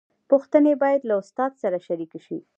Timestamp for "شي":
2.25-2.37